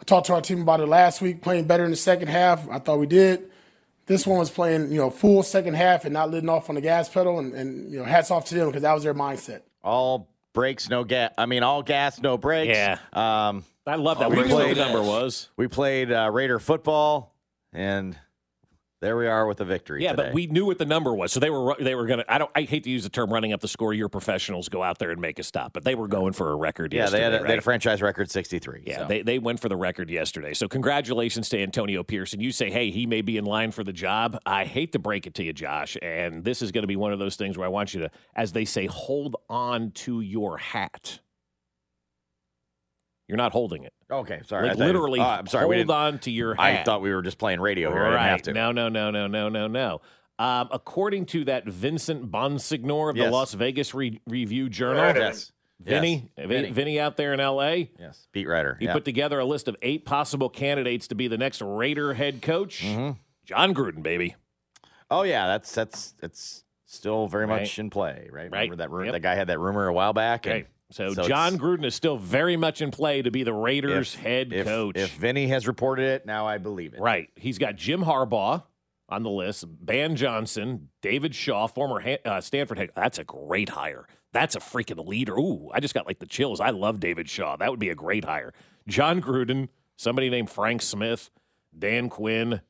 I 0.00 0.04
talked 0.04 0.28
to 0.28 0.34
our 0.34 0.40
team 0.40 0.62
about 0.62 0.80
it 0.80 0.86
last 0.86 1.20
week, 1.20 1.42
playing 1.42 1.64
better 1.64 1.84
in 1.84 1.90
the 1.90 1.96
second 1.96 2.28
half. 2.28 2.68
I 2.70 2.78
thought 2.78 2.98
we 3.00 3.06
did. 3.06 3.50
This 4.06 4.26
one 4.26 4.38
was 4.38 4.50
playing, 4.50 4.90
you 4.92 4.98
know, 4.98 5.10
full 5.10 5.42
second 5.42 5.74
half 5.74 6.04
and 6.04 6.14
not 6.14 6.30
letting 6.30 6.48
off 6.48 6.68
on 6.68 6.74
the 6.76 6.80
gas 6.80 7.08
pedal, 7.08 7.38
and, 7.40 7.54
and 7.54 7.92
you 7.92 7.98
know, 7.98 8.04
hats 8.04 8.30
off 8.30 8.44
to 8.46 8.54
them 8.54 8.68
because 8.68 8.82
that 8.82 8.92
was 8.94 9.02
their 9.02 9.14
mindset. 9.14 9.62
all 9.82 10.28
brakes, 10.52 10.88
no 10.88 11.04
gas. 11.04 11.32
I 11.38 11.46
mean, 11.46 11.62
all 11.62 11.82
gas, 11.82 12.20
no 12.20 12.36
brakes. 12.38 12.76
Yeah. 12.76 12.98
Um, 13.12 13.64
I 13.86 13.96
love 13.96 14.18
that. 14.20 14.30
We 14.30 14.36
We 14.36 14.42
knew 14.44 14.54
what 14.54 14.62
played- 14.64 14.76
the 14.76 14.84
number 14.84 15.02
was. 15.02 15.48
we 15.56 15.66
played 15.68 16.10
uh, 16.12 16.30
Raider 16.32 16.58
football, 16.60 17.34
and 17.72 18.16
there 19.00 19.16
we 19.16 19.26
are 19.26 19.46
with 19.46 19.58
the 19.58 19.64
victory. 19.64 20.04
Yeah, 20.04 20.10
today. 20.10 20.24
but 20.24 20.34
we 20.34 20.46
knew 20.46 20.66
what 20.66 20.78
the 20.78 20.84
number 20.84 21.14
was, 21.14 21.32
so 21.32 21.40
they 21.40 21.48
were 21.48 21.74
they 21.80 21.94
were 21.94 22.06
gonna. 22.06 22.24
I 22.28 22.36
don't. 22.38 22.50
I 22.54 22.62
hate 22.62 22.84
to 22.84 22.90
use 22.90 23.02
the 23.02 23.08
term 23.08 23.32
running 23.32 23.52
up 23.52 23.60
the 23.60 23.68
score. 23.68 23.94
Your 23.94 24.10
professionals 24.10 24.68
go 24.68 24.82
out 24.82 24.98
there 24.98 25.10
and 25.10 25.20
make 25.20 25.38
a 25.38 25.42
stop, 25.42 25.72
but 25.72 25.84
they 25.84 25.94
were 25.94 26.06
going 26.06 26.34
for 26.34 26.52
a 26.52 26.54
record. 26.54 26.92
yeah, 26.92 27.08
they 27.08 27.22
had, 27.22 27.32
a, 27.32 27.42
they 27.42 27.48
had 27.48 27.58
a 27.58 27.62
franchise 27.62 28.02
record 28.02 28.30
63. 28.30 28.82
Yeah, 28.86 28.98
so. 28.98 29.04
they, 29.06 29.22
they 29.22 29.38
went 29.38 29.60
for 29.60 29.70
the 29.70 29.76
record 29.76 30.10
yesterday. 30.10 30.52
So 30.52 30.68
congratulations 30.68 31.48
to 31.50 31.62
Antonio 31.62 32.02
Pearson. 32.02 32.40
You 32.40 32.52
say, 32.52 32.70
hey, 32.70 32.90
he 32.90 33.06
may 33.06 33.22
be 33.22 33.38
in 33.38 33.46
line 33.46 33.70
for 33.70 33.84
the 33.84 33.92
job. 33.92 34.38
I 34.44 34.64
hate 34.66 34.92
to 34.92 34.98
break 34.98 35.26
it 35.26 35.34
to 35.34 35.44
you, 35.44 35.54
Josh, 35.54 35.96
and 36.02 36.44
this 36.44 36.60
is 36.60 36.70
going 36.70 36.82
to 36.82 36.88
be 36.88 36.96
one 36.96 37.12
of 37.12 37.18
those 37.18 37.36
things 37.36 37.56
where 37.56 37.66
I 37.66 37.70
want 37.70 37.94
you 37.94 38.00
to, 38.00 38.10
as 38.36 38.52
they 38.52 38.66
say, 38.66 38.86
hold 38.86 39.36
on 39.48 39.92
to 39.92 40.20
your 40.20 40.58
hat. 40.58 41.20
You're 43.30 43.36
not 43.36 43.52
holding 43.52 43.84
it. 43.84 43.92
okay, 44.10 44.40
sorry. 44.46 44.68
Like 44.68 44.76
literally, 44.78 45.20
oh, 45.20 45.24
I'm 45.24 45.46
sorry. 45.46 45.76
hold 45.76 45.90
on 45.90 46.18
to 46.20 46.30
your 46.30 46.54
hat. 46.56 46.80
I 46.80 46.82
thought 46.84 47.00
we 47.00 47.14
were 47.14 47.22
just 47.22 47.38
playing 47.38 47.60
radio 47.60 47.90
here. 47.92 48.04
I 48.04 48.10
didn't 48.10 48.22
have 48.28 48.42
to. 48.42 48.52
No, 48.52 48.72
no, 48.72 48.88
no, 48.88 49.10
no, 49.10 49.26
no, 49.28 49.48
no, 49.48 49.66
no. 49.68 50.00
Um, 50.38 50.68
according 50.72 51.26
to 51.26 51.44
that 51.44 51.66
Vincent 51.66 52.30
Bonsignore 52.30 53.10
of 53.10 53.16
the 53.16 53.30
Las 53.30 53.54
Vegas 53.54 53.94
Re- 53.94 54.20
Review 54.26 54.68
Journal, 54.68 55.14
Yes. 55.14 55.52
Vinny, 55.78 56.30
Yes. 56.36 56.48
Vinny, 56.48 56.70
Vinny 56.72 56.98
out 57.00 57.16
there 57.16 57.32
in 57.32 57.40
L.A., 57.40 57.90
Yes. 57.98 58.26
Beat 58.32 58.46
writer. 58.48 58.76
he 58.80 58.86
yeah. 58.86 58.92
put 58.92 59.04
together 59.04 59.38
a 59.38 59.44
list 59.44 59.68
of 59.68 59.76
eight 59.82 60.04
possible 60.04 60.48
candidates 60.48 61.06
to 61.08 61.14
be 61.14 61.28
the 61.28 61.38
next 61.38 61.62
Raider 61.62 62.14
head 62.14 62.42
coach. 62.42 62.82
Mm-hmm. 62.82 63.18
Jon 63.46 63.74
Gruden, 63.74 64.02
baby. 64.02 64.34
oh 65.10 65.22
yeah, 65.22 65.46
that's 65.46 65.72
that's 65.74 66.14
it's 66.22 66.64
still 66.86 67.28
very 67.28 67.46
Right. 67.46 67.60
much 67.60 67.78
in 67.78 67.88
play, 67.90 68.28
right? 68.32 68.50
Right. 68.50 68.62
Remember 68.70 68.76
that 68.76 68.90
ru- 68.90 69.04
Yep. 69.04 69.12
that 69.12 69.20
guy 69.20 69.34
had 69.36 69.46
that 69.48 69.58
rumor 69.58 69.86
a 69.86 69.92
while 69.92 70.12
back. 70.12 70.46
and 70.46 70.54
Okay. 70.56 70.68
So, 70.90 71.14
so 71.14 71.22
Jon 71.22 71.56
Gruden 71.56 71.84
is 71.84 71.94
still 71.94 72.16
very 72.16 72.56
much 72.56 72.82
in 72.82 72.90
play 72.90 73.22
to 73.22 73.30
be 73.30 73.42
the 73.44 73.52
Raiders 73.52 74.14
head 74.14 74.52
if, 74.52 74.66
coach. 74.66 74.96
If 74.96 75.12
Vinny 75.12 75.46
has 75.48 75.66
reported 75.66 76.04
it, 76.04 76.26
now 76.26 76.46
I 76.46 76.58
believe 76.58 76.94
it. 76.94 77.00
Right. 77.00 77.30
He's 77.36 77.58
got 77.58 77.76
Jim 77.76 78.02
Harbaugh 78.02 78.64
on 79.08 79.22
the 79.22 79.30
list, 79.30 79.64
Ben 79.68 80.16
Johnson, 80.16 80.88
David 81.00 81.34
Shaw, 81.34 81.66
former 81.66 82.00
ha- 82.00 82.18
uh, 82.24 82.40
Stanford 82.40 82.78
head. 82.78 82.90
That's 82.94 83.18
a 83.18 83.24
great 83.24 83.70
hire. 83.70 84.06
That's 84.32 84.54
a 84.54 84.60
freaking 84.60 85.06
leader. 85.06 85.36
Ooh, 85.36 85.70
I 85.72 85.80
just 85.80 85.94
got 85.94 86.06
like 86.06 86.20
the 86.20 86.26
chills. 86.26 86.60
I 86.60 86.70
love 86.70 87.00
David 87.00 87.28
Shaw. 87.28 87.56
That 87.56 87.70
would 87.70 87.80
be 87.80 87.88
a 87.88 87.94
great 87.94 88.24
hire. 88.24 88.52
Jon 88.86 89.20
Gruden, 89.20 89.68
somebody 89.96 90.30
named 90.30 90.50
Frank 90.50 90.82
Smith, 90.82 91.30
Dan 91.76 92.08
Quinn, 92.08 92.60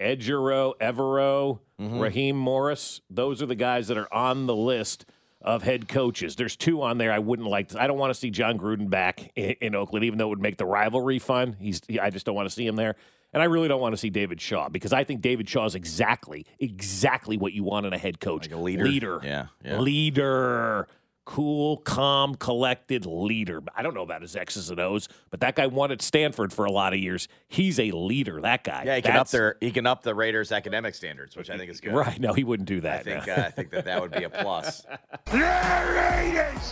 Ejiro, 0.00 0.74
Evero, 0.80 1.60
Raheem 1.78 2.36
Morris. 2.36 3.00
Those 3.08 3.40
are 3.42 3.46
the 3.46 3.54
guys 3.54 3.88
that 3.88 3.96
are 3.96 4.12
on 4.12 4.46
the 4.46 4.56
list 4.56 5.06
of 5.42 5.62
head 5.62 5.88
coaches. 5.88 6.36
There's 6.36 6.56
two 6.56 6.82
on 6.82 6.98
there 6.98 7.12
I 7.12 7.18
wouldn't 7.18 7.48
like. 7.48 7.68
To, 7.68 7.82
I 7.82 7.86
don't 7.86 7.98
want 7.98 8.12
to 8.12 8.18
see 8.18 8.30
Jon 8.30 8.58
Gruden 8.58 8.90
back 8.90 9.30
in, 9.36 9.54
in 9.60 9.74
Oakland, 9.74 10.04
even 10.04 10.18
though 10.18 10.26
it 10.26 10.30
would 10.30 10.42
make 10.42 10.56
the 10.56 10.66
rivalry 10.66 11.18
fun. 11.18 11.56
He's. 11.58 11.80
I 12.00 12.10
just 12.10 12.26
don't 12.26 12.34
want 12.34 12.48
to 12.48 12.54
see 12.54 12.66
him 12.66 12.76
there. 12.76 12.96
And 13.32 13.42
I 13.42 13.46
really 13.46 13.68
don't 13.68 13.80
want 13.80 13.92
to 13.92 13.98
see 13.98 14.08
David 14.08 14.40
Shaw 14.40 14.70
because 14.70 14.92
I 14.92 15.04
think 15.04 15.20
David 15.20 15.48
Shaw 15.48 15.66
is 15.66 15.74
exactly, 15.74 16.46
exactly 16.58 17.36
what 17.36 17.52
you 17.52 17.62
want 17.62 17.84
in 17.84 17.92
a 17.92 17.98
head 17.98 18.20
coach. 18.20 18.46
Like 18.46 18.52
a 18.52 18.56
leader? 18.56 18.84
Leader. 18.84 19.20
Yeah, 19.22 19.46
yeah. 19.62 19.78
Leader. 19.78 20.88
Cool, 21.28 21.76
calm, 21.78 22.34
collected 22.36 23.04
leader. 23.04 23.62
I 23.76 23.82
don't 23.82 23.92
know 23.92 24.00
about 24.02 24.22
his 24.22 24.34
X's 24.34 24.70
and 24.70 24.80
O's, 24.80 25.10
but 25.30 25.40
that 25.40 25.56
guy 25.56 25.66
won 25.66 25.92
at 25.92 26.00
Stanford 26.00 26.54
for 26.54 26.64
a 26.64 26.72
lot 26.72 26.94
of 26.94 27.00
years. 27.00 27.28
He's 27.48 27.78
a 27.78 27.90
leader, 27.90 28.40
that 28.40 28.64
guy. 28.64 28.84
Yeah, 28.86 28.96
he 28.96 29.02
can 29.02 29.10
That's- 29.10 29.20
up 29.20 29.30
their 29.32 29.56
he 29.60 29.70
can 29.70 29.86
up 29.86 30.02
the 30.02 30.14
Raiders' 30.14 30.52
academic 30.52 30.94
standards, 30.94 31.36
which 31.36 31.50
I 31.50 31.58
think 31.58 31.70
is 31.70 31.82
good. 31.82 31.92
Right. 31.92 32.18
No, 32.18 32.32
he 32.32 32.44
wouldn't 32.44 32.66
do 32.66 32.78
I 32.78 32.80
that. 32.80 33.04
think 33.04 33.26
no. 33.26 33.34
uh, 33.34 33.42
I 33.44 33.50
think 33.50 33.70
that 33.72 33.84
that 33.84 34.00
would 34.00 34.12
be 34.12 34.24
a 34.24 34.30
plus. 34.30 34.86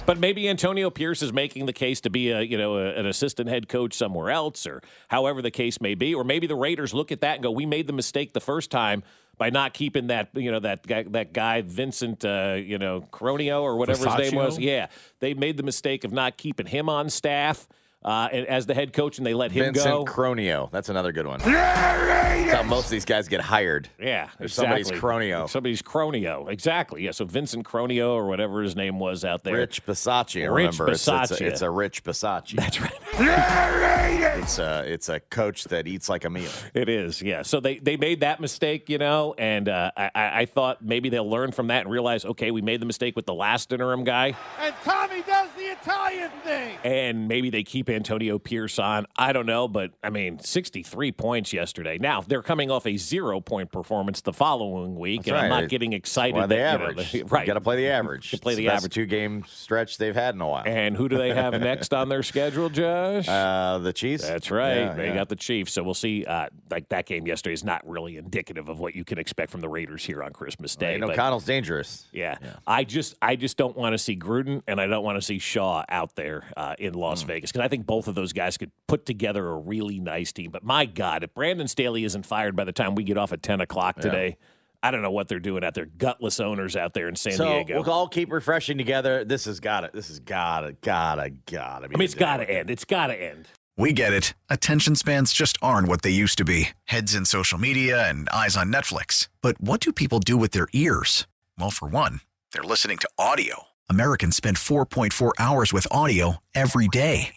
But 0.07 0.19
maybe 0.19 0.49
Antonio 0.49 0.89
Pierce 0.89 1.21
is 1.23 1.33
making 1.33 1.67
the 1.67 1.73
case 1.73 2.01
to 2.03 2.11
be 2.11 2.31
a 2.31 2.41
you 2.41 2.57
know 2.57 2.77
a, 2.79 2.95
an 2.95 3.07
assistant 3.07 3.49
head 3.49 3.69
coach 3.69 3.93
somewhere 3.95 4.31
else, 4.31 4.67
or 4.67 4.81
however 5.09 5.43
the 5.43 5.51
case 5.51 5.81
may 5.81 5.95
be, 5.95 6.15
or 6.15 6.25
maybe 6.25 6.47
the 6.47 6.55
Raiders 6.55 6.95
look 6.95 7.13
at 7.13 7.21
that 7.21 7.35
and 7.35 7.43
go, 7.43 7.51
"We 7.51 7.67
made 7.67 7.87
the 7.87 7.93
mistake 7.93 8.33
the 8.33 8.41
first 8.41 8.71
time 8.71 9.03
by 9.39 9.51
not 9.51 9.75
keeping 9.75 10.09
that 10.09 10.31
you 10.35 10.51
know 10.51 10.61
that 10.61 10.87
guy, 10.87 11.03
that 11.05 11.33
guy 11.33 11.63
Vincent 11.63 12.25
uh, 12.25 12.57
you 12.59 12.79
know 12.79 13.03
Cronio 13.13 13.63
or 13.63 13.77
whatever 13.77 14.09
his 14.09 14.33
name 14.33 14.35
was. 14.35 14.59
Yeah, 14.59 14.89
they 15.21 15.35
made 15.35 15.57
the 15.57 15.63
mistake 15.63 16.05
of 16.05 16.13
not 16.13 16.37
keeping 16.37 16.67
him 16.67 16.89
on 16.89 17.11
staff 17.11 17.69
uh, 18.05 18.29
as 18.33 18.67
the 18.67 18.75
head 18.75 18.93
coach, 18.93 19.19
and 19.19 19.27
they 19.27 19.35
let 19.35 19.51
him 19.53 19.73
go. 19.73 19.83
Vincent 19.83 20.07
go. 20.07 20.13
Cronio, 20.13 20.71
that's 20.71 20.89
another 20.89 21.13
good 21.13 21.27
one. 21.27 21.41
That's 21.41 22.53
how 22.55 22.63
most 22.63 22.85
of 22.87 22.91
these 22.91 23.05
guys 23.05 23.29
get 23.29 23.41
hired. 23.41 23.89
Yeah, 24.01 24.29
There's 24.39 24.55
somebody's. 24.55 24.91
Cronio. 24.91 25.49
Somebody's 25.49 25.83
Cronio, 25.83 26.51
exactly. 26.51 27.03
Yeah, 27.05 27.11
so 27.11 27.25
Vincent 27.25 27.65
Cronio 27.67 28.11
or 28.11 28.27
whatever 28.27 28.63
his 28.63 28.77
name 28.77 28.99
was 28.99 29.25
out 29.25 29.43
there. 29.43 29.55
Rich 29.57 29.85
Bisaccia, 29.87 30.43
Rich 30.55 30.79
remember? 30.79 30.91
It's, 30.91 31.09
it's, 31.09 31.41
a, 31.41 31.47
it's 31.47 31.63
a 31.63 31.71
Rich 31.71 32.05
Bisaccia. 32.05 32.57
That's 32.57 32.81
right. 32.81 32.93
It's 34.37 34.59
a 34.59 34.85
it's 34.87 35.09
a 35.09 35.19
coach 35.21 35.65
that 35.65 35.87
eats 35.89 36.09
like 36.09 36.25
a 36.25 36.31
meal. 36.31 36.51
It 36.75 36.89
is, 36.89 37.23
yeah. 37.23 37.43
So 37.43 37.59
they, 37.59 37.79
they 37.79 37.97
made 37.97 38.21
that 38.21 38.39
mistake, 38.41 38.89
you 38.89 38.99
know, 38.99 39.35
and 39.39 39.69
uh, 39.69 39.91
I, 39.97 40.11
I 40.15 40.41
I 40.41 40.47
thought 40.47 40.85
maybe 40.85 41.09
they'll 41.09 41.29
learn 41.29 41.53
from 41.53 41.69
that 41.69 41.83
and 41.83 41.91
realize, 41.91 42.25
okay, 42.25 42.51
we 42.51 42.61
made 42.63 42.81
the 42.81 42.87
mistake 42.87 43.17
with 43.17 43.27
the 43.27 43.35
last 43.35 43.73
interim 43.73 44.05
guy, 44.05 44.37
And 44.61 44.75
Tommy 44.85 45.23
does 45.23 45.49
the 45.57 45.65
Italian 45.73 46.31
thing. 46.45 46.79
and 46.85 47.27
maybe 47.27 47.51
they 47.51 47.63
keep 47.63 47.86
Antonio 47.89 48.39
Pierce 48.39 48.79
on. 48.79 49.07
I 49.17 49.33
don't 49.33 49.47
know, 49.47 49.69
but 49.69 49.93
I 50.03 50.11
mean, 50.11 50.39
63 50.39 51.13
points 51.13 51.53
yesterday. 51.53 51.99
Now 51.99 52.21
they're 52.21 52.43
coming 52.43 52.71
off 52.71 52.87
a 52.87 52.97
zero 52.97 53.41
point 53.41 53.73
performance 53.73 54.21
the 54.21 54.33
following 54.33 54.97
week, 54.97 55.23
That's 55.25 55.29
and 55.29 55.37
I'm 55.39 55.51
right. 55.51 55.61
not 55.63 55.69
getting 55.71 55.93
excited. 55.93 56.49
They 56.49 56.57
that, 56.57 56.73
you 56.73 56.79
know, 56.79 56.91
average? 57.03 57.23
right? 57.31 57.47
Got 57.47 57.55
to 57.55 57.61
play 57.61 57.77
the 57.77 57.89
average. 57.91 58.31
To 58.31 58.39
play 58.39 58.53
It's 58.53 58.59
the 58.59 58.67
best 58.67 58.77
average. 58.79 58.95
two 58.95 59.07
game 59.07 59.45
stretch 59.47 59.99
they've 59.99 60.15
had 60.15 60.35
in 60.35 60.41
a 60.41 60.49
while. 60.49 60.65
And 60.67 60.97
who 60.97 61.09
do 61.09 61.17
they 61.19 61.33
have 61.35 61.53
next 61.61 61.93
on 61.95 62.09
their 62.09 62.23
schedule, 62.23 62.69
Josh? 62.69 63.29
Uh, 63.29 63.79
the 63.79 63.93
Chiefs. 63.93 64.27
That's 64.27 64.51
right. 64.51 64.77
Yeah, 64.79 64.95
they 64.95 65.07
yeah. 65.09 65.15
got 65.15 65.29
the 65.29 65.37
Chiefs. 65.37 65.73
So 65.73 65.83
we'll 65.83 65.95
see. 65.95 66.25
Uh, 66.25 66.49
like 66.71 66.89
that 66.89 67.07
game 67.07 67.27
yesterday 67.27 67.55
is 67.55 67.65
not 67.65 67.87
really 67.89 68.17
indicative 68.17 68.69
of 68.69 68.81
what 68.81 68.95
you 68.95 69.05
can 69.05 69.19
expect 69.19 69.51
from 69.51 69.61
the 69.61 69.69
Raiders 69.69 70.05
here 70.05 70.23
on 70.23 70.33
Christmas 70.33 70.75
Day. 70.77 70.95
You 70.95 70.99
know, 71.01 71.09
but- 71.09 71.17
Connell's 71.17 71.45
dangerous. 71.45 72.07
Yeah. 72.13 72.37
I 72.67 72.85
just 72.85 73.15
I 73.21 73.37
just 73.37 73.57
don't 73.57 73.77
want 73.77 73.93
to 73.93 73.99
see 73.99 74.17
Gruden 74.17 74.63
and 74.67 74.81
I 74.81 74.87
don't 74.87 75.05
want 75.05 75.17
to 75.19 75.23
see 75.23 75.39
Shaw 75.39 75.85
out 75.89 76.15
there 76.17 76.45
uh, 76.57 76.75
in 76.79 76.95
Las 76.95 77.23
Hmm. 77.23 77.29
Vegas 77.29 77.53
because 77.53 77.65
I 77.65 77.69
think 77.69 77.76
both 77.83 78.09
of 78.09 78.15
those 78.15 78.33
guys 78.33 78.57
could 78.57 78.71
put 78.87 79.07
together 79.07 79.49
a 79.49 79.57
really 79.57 80.01
nice 80.01 80.33
team. 80.33 80.51
But 80.51 80.65
my 80.65 80.87
God, 80.87 81.25
if 81.25 81.35
Brandon 81.35 81.69
Staley 81.69 82.05
isn't 82.05 82.27
fired 82.27 82.57
by 82.57 82.65
the 82.65 82.73
time 82.73 82.95
we 82.95 83.05
get 83.05 83.19
off 83.19 83.33
at 83.33 83.43
ten 83.43 83.61
o'clock 83.61 84.01
today, 84.01 84.37
I 84.83 84.91
don't 84.91 85.03
know 85.03 85.11
what 85.11 85.29
they're 85.29 85.41
doing 85.41 85.65
out 85.65 85.75
there. 85.75 85.87
Gutless 85.87 86.39
owners 86.41 86.77
out 86.77 86.95
there 86.95 87.09
in 87.09 87.17
San 87.17 87.33
so 87.33 87.45
Diego. 87.65 87.83
we'll 87.83 87.91
all 87.91 88.09
keep 88.09 88.31
refreshing 88.31 88.79
together. 88.79 89.25
This 89.25 89.47
has 89.47 89.61
got 89.61 89.81
to. 89.81 89.91
This 89.93 90.09
has 90.09 90.21
got 90.21 90.61
to. 90.61 90.73
Gotta. 90.73 91.31
Gotta. 91.31 91.89
Be 91.89 91.95
I 91.95 91.99
mean, 91.99 92.05
it's 92.05 92.15
the 92.15 92.21
day. 92.21 92.25
got 92.25 92.37
to 92.39 92.51
end. 92.51 92.71
It's 92.71 92.85
got 92.85 93.07
to 93.09 93.15
end. 93.15 93.49
We 93.79 93.93
get 93.93 94.13
it. 94.13 94.33
Attention 94.49 94.95
spans 94.95 95.33
just 95.33 95.59
aren't 95.61 95.89
what 95.89 96.03
they 96.03 96.11
used 96.11 96.39
to 96.39 96.45
be 96.45 96.71
heads 96.85 97.15
in 97.15 97.25
social 97.27 97.59
media 97.59 98.09
and 98.09 98.29
eyes 98.31 98.57
on 98.57 98.73
Netflix. 98.73 99.29
But 99.43 99.61
what 99.61 99.81
do 99.81 99.93
people 99.93 100.19
do 100.19 100.37
with 100.37 100.53
their 100.53 100.69
ears? 100.73 101.27
Well, 101.59 101.71
for 101.71 101.89
one, 101.89 102.21
they're 102.53 102.63
listening 102.63 102.99
to 102.99 103.09
audio. 103.19 103.65
Americans 103.89 104.35
spend 104.37 104.57
4.4 104.57 105.33
hours 105.39 105.73
with 105.73 105.87
audio 105.91 106.39
every 106.55 106.89
day. 106.89 107.37